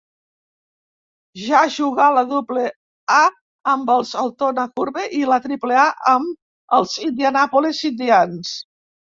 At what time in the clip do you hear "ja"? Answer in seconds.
1.41-1.59